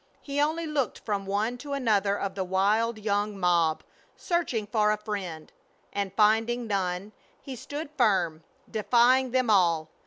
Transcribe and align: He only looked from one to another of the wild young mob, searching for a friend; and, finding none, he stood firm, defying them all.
He 0.19 0.41
only 0.41 0.65
looked 0.65 0.97
from 1.01 1.27
one 1.27 1.59
to 1.59 1.73
another 1.73 2.19
of 2.19 2.33
the 2.33 2.43
wild 2.43 2.97
young 2.97 3.37
mob, 3.37 3.83
searching 4.17 4.65
for 4.65 4.89
a 4.91 4.97
friend; 4.97 5.51
and, 5.93 6.11
finding 6.15 6.65
none, 6.65 7.11
he 7.39 7.55
stood 7.55 7.91
firm, 7.99 8.43
defying 8.71 9.29
them 9.29 9.51
all. 9.51 9.89